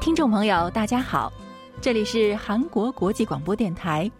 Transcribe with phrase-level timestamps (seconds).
[0.00, 1.32] 听众朋友，大家好，
[1.80, 4.10] 这里是韩国国际广播电台，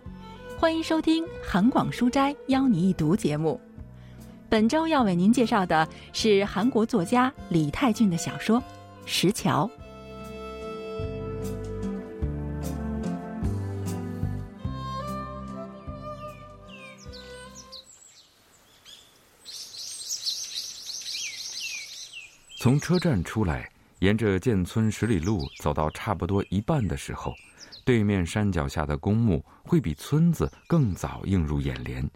[0.58, 3.60] 欢迎收听《韩广书斋邀你一读》节目。
[4.48, 8.60] 本周要为您介绍的是韩国作家李泰俊的小说
[9.06, 9.68] 《石桥》。
[22.64, 23.68] 从车站出来，
[23.98, 27.34] 沿着建村十里路走到差不多一半的时候，
[27.84, 32.10] 对面山脚下的公墓会比村子更早映入眼帘。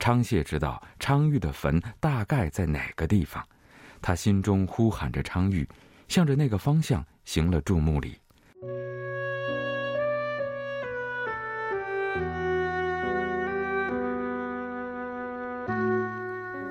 [0.00, 3.40] 昌谢知道昌玉的坟大概在哪个地方，
[4.02, 5.64] 他心中呼喊着昌玉，
[6.08, 8.16] 向着那个方向行了注目礼。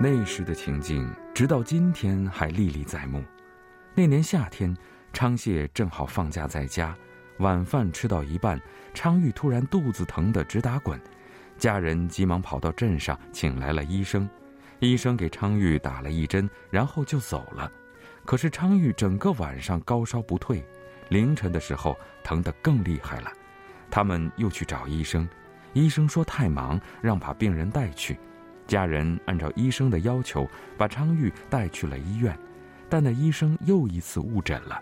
[0.03, 3.23] 那时的情景，直到今天还历历在目。
[3.95, 4.75] 那年夏天，
[5.13, 6.93] 昌谢正好放假在家，
[7.37, 8.59] 晚饭吃到一半，
[8.93, 10.99] 昌玉突然肚子疼得直打滚，
[11.57, 14.29] 家人急忙跑到镇上请来了医生，
[14.79, 17.71] 医生给昌玉打了一针，然后就走了。
[18.25, 20.61] 可是昌玉整个晚上高烧不退，
[21.07, 23.31] 凌晨的时候疼得更厉害了。
[23.89, 25.25] 他们又去找医生，
[25.71, 28.19] 医生说太忙，让把病人带去。
[28.67, 30.47] 家人按照医生的要求，
[30.77, 32.37] 把昌玉带去了医院，
[32.89, 34.81] 但那医生又一次误诊了。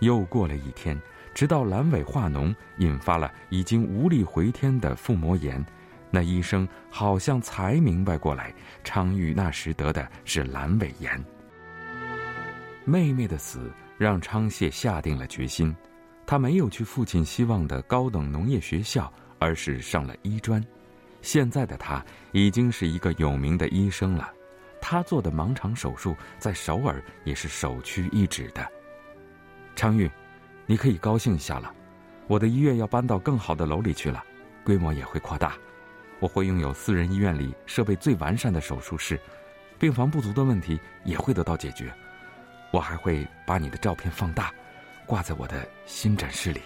[0.00, 1.00] 又过了一天，
[1.34, 5.64] 直到阑尾化脓，引发了已经无力回天的腹膜炎。
[6.10, 11.22] 那医生好像才明白过来，昌玉那时得的是阑尾炎。
[12.84, 15.74] 妹妹的死让昌谢下定了决心，
[16.24, 20.64] 他没有去父亲希望的高等农业学校，而是上了医专。
[21.22, 24.32] 现在的他已经是一个有名的医生了，
[24.80, 28.66] 他做的盲肠手术在首尔也是首屈一指的。
[29.74, 30.10] 昌玉，
[30.66, 31.72] 你可以高兴一下了，
[32.26, 34.22] 我的医院要搬到更好的楼里去了，
[34.64, 35.56] 规模也会扩大，
[36.20, 39.20] 我会拥有私人医院里设备最完善的手术室，
[39.78, 41.92] 病房不足的问题也会得到解决，
[42.72, 44.52] 我还会把你的照片放大，
[45.04, 46.60] 挂在我的新诊室里。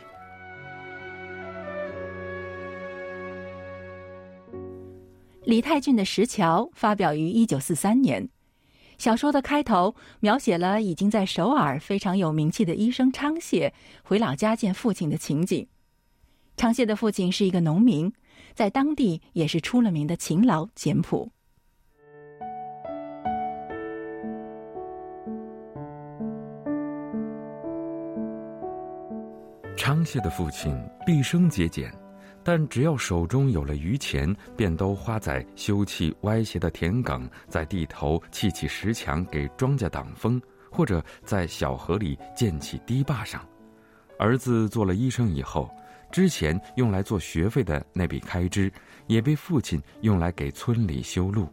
[5.51, 8.29] 李泰俊的《石桥》发表于一九四三年。
[8.99, 13.75] 小说的开头描写了已经在首尔非常有名气的医生昌谢
[14.05, 15.67] 回老家见父亲的情景。
[16.57, 18.13] 昌谢的父亲是一个农民，
[18.55, 21.33] 在当地也是出了名的勤劳简朴。
[29.77, 30.73] 昌谢的父亲
[31.05, 32.00] 毕生节俭。
[32.43, 40.41] 但只要手中有了余钱，便都花在修葺歪斜的田埂，在地头砌起石墙给庄稼挡风，
[40.71, 43.47] 或者在小河里建起堤坝上。
[44.19, 45.71] 儿子做了医生以后，
[46.11, 48.73] 之前用来做学费的那笔开支，
[49.07, 51.49] 也被父亲用来给村里修路。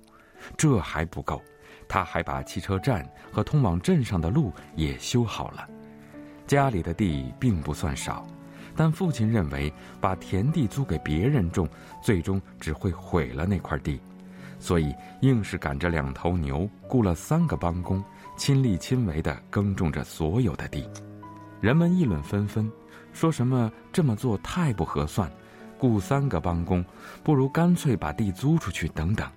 [0.57, 1.41] 这还不够，
[1.87, 5.67] 他还把汽车站和通往镇上的路也修好了。
[6.45, 8.25] 家里的地并不算少。
[8.77, 11.67] 但父亲认为，把田地租给别人种，
[12.01, 13.99] 最终只会毁了那块地，
[14.59, 18.03] 所以硬是赶着两头牛，雇了三个帮工，
[18.37, 20.87] 亲力亲为地耕种着所有的地。
[21.59, 22.71] 人们议论纷纷，
[23.13, 25.27] 说什么这么做太不合算，
[25.79, 26.85] 雇三个帮工，
[27.23, 29.27] 不如干脆把地租出去等等。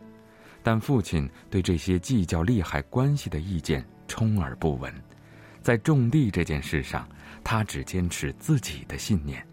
[0.63, 4.93] 但父亲对这些计较利害关系的意见充耳不闻，
[5.63, 7.09] 在种地这件事上。
[7.43, 9.45] 他只坚持自己的信念，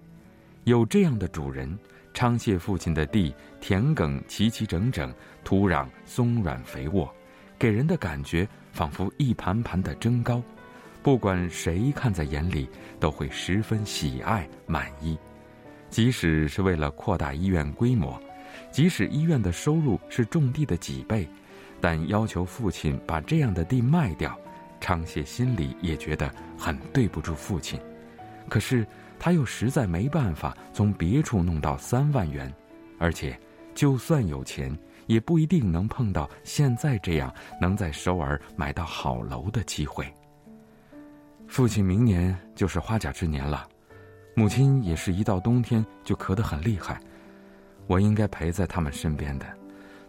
[0.65, 1.79] 有这样的主人，
[2.13, 7.09] 昌谢父亲的地田埂齐齐整整，土壤松软肥沃，
[7.57, 10.43] 给人的感觉仿佛一盘盘的蒸糕，
[11.01, 12.69] 不管谁看在眼里，
[12.99, 15.17] 都会十分喜爱满意。
[15.89, 18.21] 即使是为了扩大医院规模，
[18.69, 21.25] 即使医院的收入是种地的几倍，
[21.79, 24.37] 但要求父亲把这样的地卖掉。
[24.79, 27.79] 昌谢心里也觉得很对不住父亲，
[28.47, 28.85] 可是
[29.19, 32.53] 他又实在没办法从别处弄到三万元，
[32.99, 33.37] 而且
[33.73, 34.75] 就算有钱，
[35.07, 40.05] 也不一定能碰到现在这样能在首尔买到好楼的机会。
[41.47, 43.67] 父亲明年就是花甲之年了，
[44.35, 46.99] 母亲也是一到冬天就咳得很厉害，
[47.87, 49.45] 我应该陪在他们身边的，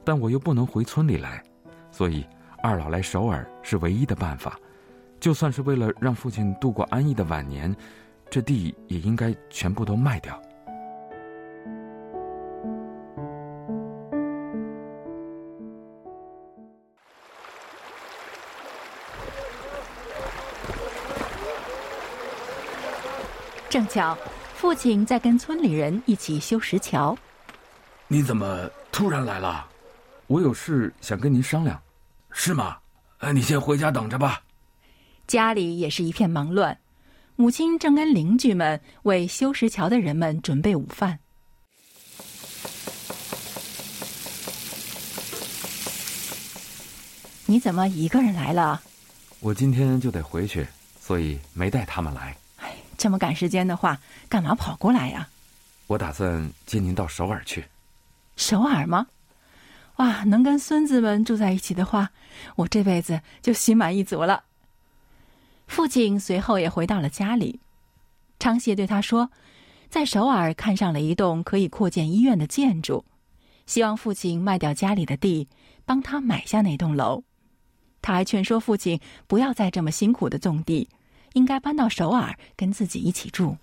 [0.04, 1.42] 但我又不能回村里来，
[1.90, 2.26] 所以。
[2.62, 4.58] 二老来首尔是唯一的办法。
[5.20, 7.74] 就算是为了让父亲度过安逸的晚年
[8.30, 10.40] 这地也应该全部都卖掉。
[23.68, 24.16] 正巧
[24.54, 27.16] 父亲在跟村里人一起修石桥。
[28.06, 29.66] 你怎么突然来了？
[30.26, 31.80] 我有事想跟您商量。
[32.32, 32.78] 是吗？
[33.18, 34.42] 呃，你先回家等着吧。
[35.26, 36.78] 家里也是一片忙乱，
[37.36, 41.18] 母亲正跟邻居们为修石桥的人们准备午饭。
[47.46, 48.80] 你怎么一个人来了？
[49.40, 50.66] 我今天就得回去，
[51.00, 52.36] 所以没带他们来。
[52.58, 53.98] 哎，这么赶时间的话，
[54.28, 55.28] 干嘛跑过来呀？
[55.86, 57.64] 我打算接您到首尔去。
[58.36, 59.06] 首尔吗？
[59.98, 62.10] 哇，能跟孙子们住在一起的话，
[62.56, 64.44] 我这辈子就心满意足了。
[65.66, 67.60] 父亲随后也回到了家里。
[68.38, 69.30] 昌谢对他说，
[69.90, 73.04] 在首尔看上了一栋可以扩建医院的建筑，
[73.66, 75.48] 希望父亲卖掉家里的地，
[75.84, 77.24] 帮他买下那栋楼。
[78.00, 80.88] 他还劝说父亲不要再这么辛苦的种地，
[81.32, 83.56] 应该搬到首尔跟自己一起住。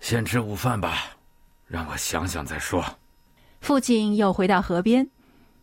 [0.00, 1.16] 先吃午饭吧，
[1.68, 2.84] 让我想想再说。
[3.60, 5.08] 父亲又回到河边，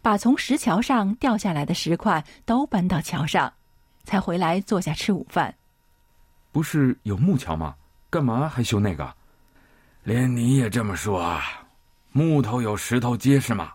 [0.02, 3.52] 把从石桥上掉下来的石块都搬到桥上，
[4.04, 5.54] 才回来坐下吃午饭。
[6.52, 7.76] 不是有木桥吗？
[8.10, 9.14] 干嘛还修那个？
[10.04, 11.44] 连你也这么说啊？
[12.12, 13.74] 木头有石头结实吗？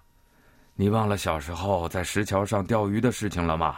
[0.74, 3.76] 你忘了小时候在石桥上钓鱼的事情了吗？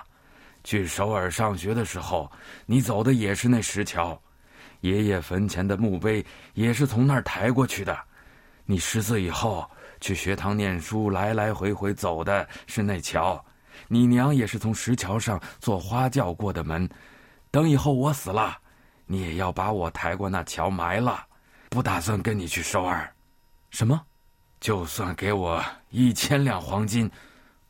[0.62, 2.30] 去首尔上学的时候，
[2.66, 4.16] 你走的也是那石桥，
[4.80, 6.24] 爷爷坟前的墓碑
[6.54, 7.98] 也是从那儿抬过去的。
[8.64, 9.68] 你十岁以后。
[10.04, 13.42] 去学堂念书，来来回回走的是那桥，
[13.88, 16.86] 你娘也是从石桥上坐花轿过的门。
[17.50, 18.54] 等以后我死了，
[19.06, 21.24] 你也要把我抬过那桥埋了。
[21.70, 23.10] 不打算跟你去首尔，
[23.70, 23.98] 什么？
[24.60, 27.10] 就算给我一千两黄金，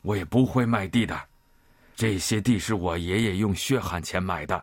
[0.01, 1.17] 我也不会卖地的。
[1.95, 4.61] 这些地是我爷爷用血汗钱买的，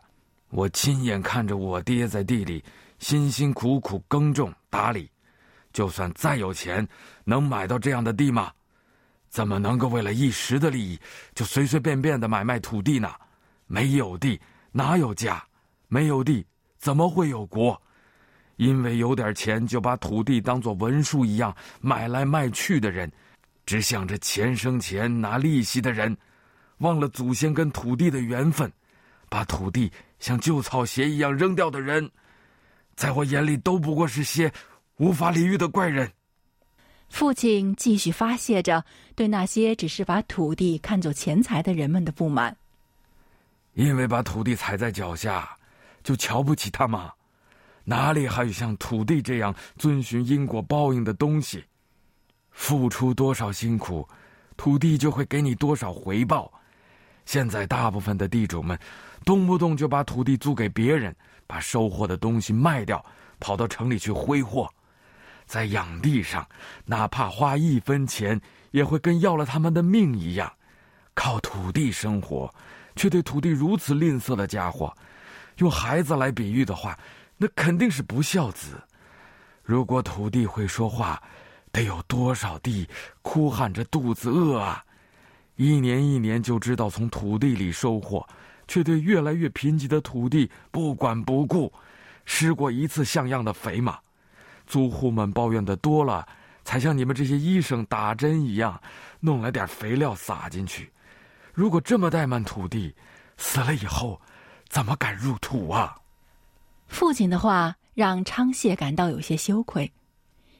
[0.51, 2.63] 我亲眼看着我爹在地里
[2.99, 5.09] 辛辛苦苦耕种打理。
[5.73, 6.87] 就算再有钱，
[7.25, 8.51] 能买到这样的地吗？
[9.29, 10.99] 怎么能够为了一时的利益，
[11.33, 13.11] 就随随便便的买卖土地呢？
[13.65, 14.39] 没有地
[14.71, 15.43] 哪有家？
[15.87, 16.45] 没有地
[16.77, 17.81] 怎么会有国？
[18.57, 23.11] 因为有点钱就把土地当做文书一样买来卖去的人，
[23.65, 26.15] 只想着钱生钱拿利息的人，
[26.77, 28.71] 忘了祖先跟土地的缘分，
[29.27, 32.07] 把土地像旧草鞋一样扔掉的人，
[32.95, 34.53] 在我眼里都不过是些。
[34.97, 36.11] 无法理喻的怪人。
[37.09, 38.83] 父亲继续发泄着
[39.15, 42.55] 对那些只是把土地看作钱财的人们的不满。
[43.73, 45.57] 因为把土地踩在脚下，
[46.03, 47.11] 就瞧不起他吗？
[47.85, 51.63] 哪里还有像土地这样遵循因果报应的东西？
[52.51, 54.07] 付出多少辛苦，
[54.55, 56.51] 土地就会给你多少回报。
[57.25, 58.77] 现在大部分的地主们，
[59.25, 61.15] 动不动就把土地租给别人，
[61.47, 63.03] 把收获的东西卖掉，
[63.39, 64.71] 跑到城里去挥霍。
[65.45, 66.47] 在养地上，
[66.85, 68.39] 哪怕花一分钱，
[68.71, 70.51] 也会跟要了他们的命一样。
[71.13, 72.53] 靠土地生活，
[72.95, 74.95] 却对土地如此吝啬的家伙，
[75.57, 76.97] 用孩子来比喻的话，
[77.37, 78.81] 那肯定是不孝子。
[79.61, 81.21] 如果土地会说话，
[81.71, 82.87] 得有多少地
[83.21, 84.83] 哭喊着肚子饿啊！
[85.55, 88.27] 一年一年就知道从土地里收获，
[88.67, 91.71] 却对越来越贫瘠的土地不管不顾。
[92.25, 93.99] 施过一次像样的肥吗？
[94.73, 96.27] 租户们抱怨的多了，
[96.63, 98.81] 才像你们这些医生打针一样，
[99.19, 100.91] 弄来点肥料撒进去。
[101.53, 102.95] 如果这么怠慢土地，
[103.37, 104.19] 死了以后，
[104.69, 105.95] 怎么敢入土啊？
[106.87, 109.93] 父亲的话让昌谢感到有些羞愧，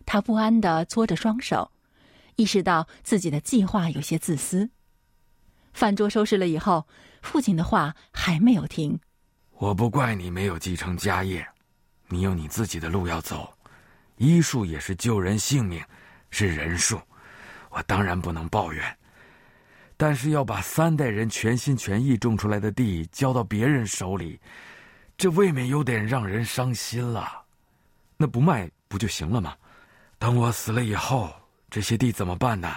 [0.06, 1.72] 他不安的搓着双手，
[2.36, 4.70] 意识到自己的计划有些自私。
[5.74, 6.86] 饭桌收拾了以后，
[7.24, 9.00] 父亲的话还没有停。
[9.58, 11.44] 我不怪你没有继承家业，
[12.10, 13.52] 你有你自己的路要走。
[14.18, 15.84] 医术也是救人性命，
[16.30, 17.02] 是人术，
[17.70, 18.98] 我当然不能抱怨。
[19.96, 24.40] 但是要把三代人全心全意种出来的地交到别人手里，
[25.16, 27.44] 这未免有点让人伤心了。
[28.18, 29.56] 那不卖不就行了吗？
[30.18, 31.34] 等我死了以后，
[31.70, 32.74] 这些地怎么办呢？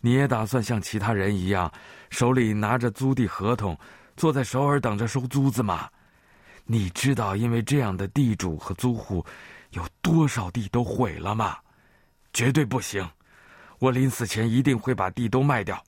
[0.00, 1.70] 你也打算像其他人一样，
[2.10, 3.76] 手里拿着租地合同，
[4.16, 5.88] 坐在首尔等着收租子吗？
[6.64, 9.24] 你知道，因为这样的地主和租户。
[9.70, 11.56] 有多少地都毁了吗？
[12.32, 13.08] 绝对不行！
[13.78, 15.82] 我临死前一定会把地都卖掉，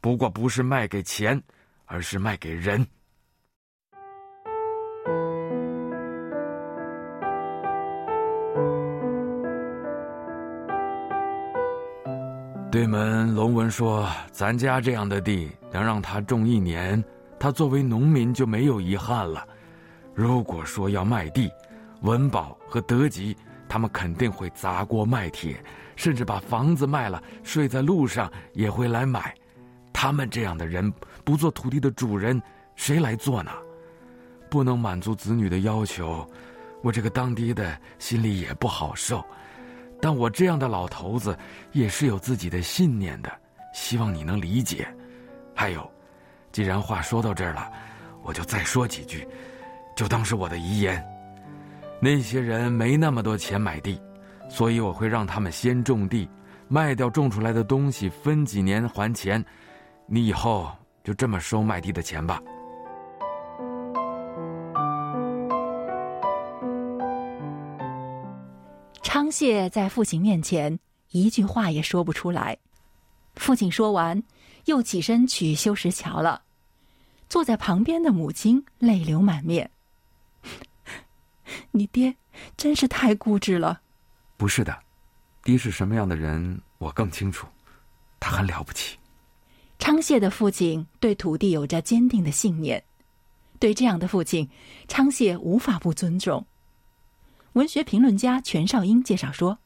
[0.00, 1.40] 不过不是卖给钱，
[1.86, 2.86] 而是卖给人。
[12.70, 17.02] 对门龙文说：“咱家这样的地，能让他种一年，
[17.38, 19.46] 他作为农民就没有遗憾了。
[20.14, 21.50] 如果说要卖地，”
[22.02, 23.36] 文保和德吉，
[23.68, 25.62] 他们肯定会砸锅卖铁，
[25.96, 29.34] 甚至把房子卖了，睡在路上也会来买。
[29.92, 30.92] 他们这样的人
[31.24, 32.40] 不做土地的主人，
[32.74, 33.50] 谁来做呢？
[34.48, 36.26] 不能满足子女的要求，
[36.82, 39.22] 我这个当爹的心里也不好受。
[40.00, 41.38] 但我这样的老头子
[41.72, 43.30] 也是有自己的信念的，
[43.74, 44.88] 希望你能理解。
[45.54, 45.88] 还有，
[46.50, 47.70] 既然话说到这儿了，
[48.22, 49.28] 我就再说几句，
[49.94, 51.06] 就当是我的遗言。
[52.02, 54.00] 那些人没那么多钱买地，
[54.48, 56.26] 所以我会让他们先种地，
[56.66, 59.44] 卖掉种出来的东西，分几年还钱。
[60.06, 60.70] 你以后
[61.04, 62.40] 就这么收卖地的钱吧。
[69.02, 70.78] 昌谢在父亲面前
[71.10, 72.56] 一句话也说不出来。
[73.36, 74.22] 父亲说完，
[74.64, 76.40] 又起身去修石桥了。
[77.28, 79.70] 坐在旁边的母亲泪流满面。
[81.70, 82.16] 你爹
[82.56, 83.80] 真是太固执了。
[84.36, 84.78] 不是的，
[85.42, 87.46] 爹是什么样的人，我更清楚。
[88.18, 88.98] 他很了不起。
[89.78, 92.84] 昌谢的父亲对土地有着坚定的信念，
[93.58, 94.48] 对这样的父亲，
[94.88, 96.46] 昌谢无法不尊重。
[97.54, 99.58] 文学评论家全少英介绍说：“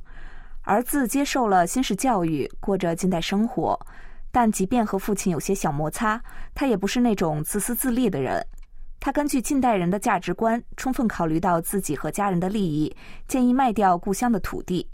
[0.63, 3.78] 儿子接受了新式教育，过着近代生活。
[4.32, 6.24] 但即便和父亲有些小摩擦，
[6.56, 8.48] 他也不是那种自私自利的人。
[9.01, 12.96] 他根据近代人的价值观，充分考虑到自己和家人的利益，
[13.28, 14.88] 建议卖掉故乡的土地。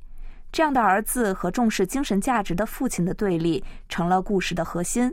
[0.53, 5.11] 这样的儿子和重视精神价值的父亲的对立，成了故事的核心。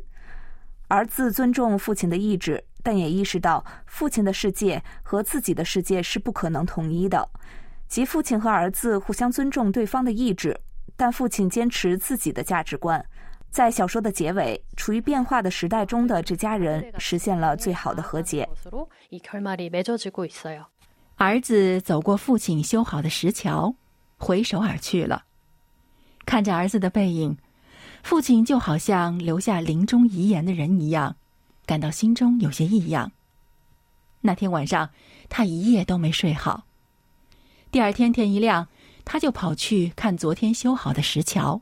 [0.90, 7.30] 儿子尊重父亲的意志，但也意识到父亲的世界和自己的世界是不可能统一的。
[7.88, 10.60] 即父亲和儿子互相尊重对方的意志，
[10.98, 13.04] 但父亲坚持自己的价值观。
[13.50, 18.48] 在小说的结尾，处于变化的时代中的这家人实现了最好的和解。
[21.16, 23.74] 儿子走过父亲修好的石桥，
[24.18, 25.24] 回首而去了。
[26.30, 27.36] 看着儿子的背影，
[28.04, 31.16] 父亲就好像留下临终遗言的人一样，
[31.66, 33.12] 感到心中有些异样。
[34.22, 34.92] 那天晚上，
[35.28, 36.66] 他一夜都没睡好。
[37.72, 38.68] 第二天天一亮，
[39.04, 41.60] 他就跑去看昨天修好的石桥。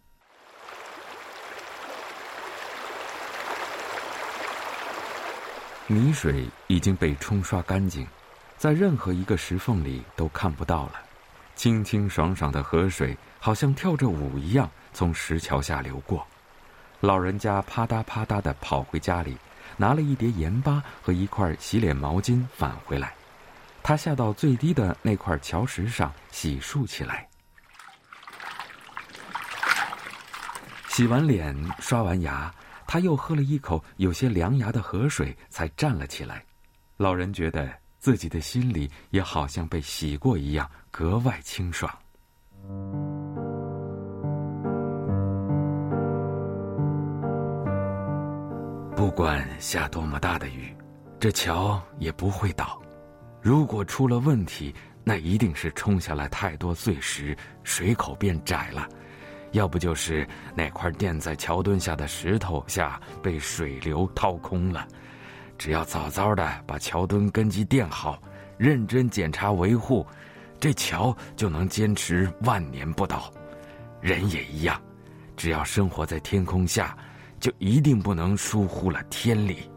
[5.88, 8.05] 泥水已经被冲刷干净，
[8.57, 11.06] 在任何一个石缝里都看不到了。
[11.57, 16.25] 清清爽爽的河水好像跳着舞一样从石桥下流过。
[16.99, 19.35] 老人家啪嗒啪嗒的跑回家里，
[19.75, 23.13] 拿了一叠盐巴和一块洗脸毛巾返回来。
[23.81, 27.27] 他下到最低的那块桥石上洗漱起来。
[30.87, 32.53] 洗完脸，刷完牙。
[32.85, 36.43] 他又喝了一口有些凉牙的河水，才站了起来。
[36.95, 37.69] 老人觉得
[38.00, 41.92] 自己的心里也好像被洗过一样，格外清爽。
[48.96, 50.75] 不管下多么大的雨，
[51.20, 52.82] 这桥也不会倒。
[53.42, 54.74] 如果出了问题，
[55.04, 58.88] 那一定是冲下来太多碎石，水口变窄了。
[59.51, 64.86] 要不就是那块垫在桥墩下的石头下被水流掏空了。
[65.59, 68.21] 只要早早的把桥墩根基垫好，
[68.59, 70.04] 认真检查维护，
[70.59, 73.32] 这桥就能坚持万年不倒。
[74.00, 74.82] 人也一样，
[75.37, 76.97] 只要生活在天空下，
[77.38, 79.71] 就一定不能疏忽了天理。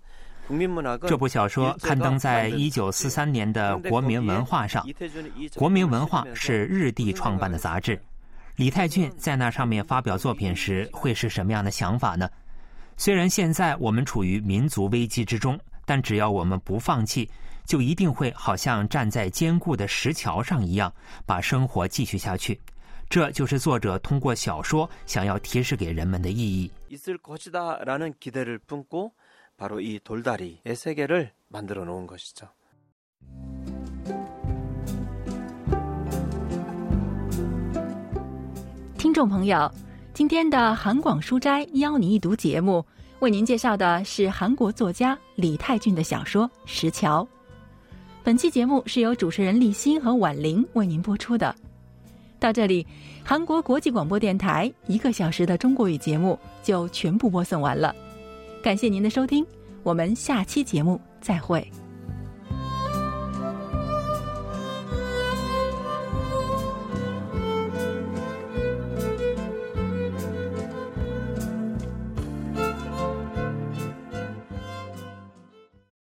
[1.06, 4.84] 这部小说刊登在一九四三年的《国民文化》上，
[5.54, 8.00] 《国民文化》是日帝创办的杂志。
[8.56, 12.28] 李泰俊在那上面发表作品时，会是什么样的想法呢？
[12.98, 17.28] 虽然现在我们处于民族危机之中，但只要我们不放弃，
[17.64, 20.92] 就一定会好像站在坚固的石桥上一样，
[21.24, 22.60] 把生活继续下去。
[23.08, 26.70] 这就是作者通过小说想要提示给人们的意义。
[29.57, 32.47] 있을것이다라는기대를품고바로이돌다리의세계를만들어놓은것이죠
[38.97, 39.71] 听众朋友，
[40.13, 42.85] 今天的韩广书斋邀你一读节目，
[43.19, 47.23] 为您介绍的是韩国作家李泰俊的小说《石桥》。
[48.23, 51.55] 本期节目是由主持人立新和婉玲为您播出的。
[52.39, 52.85] 到这里，
[53.23, 57.95] 韩国国际广播电台一个小时的中国语节目就全部播送完了。
[58.62, 59.44] 感谢您的收听，
[59.82, 61.68] 我们下期节目再会。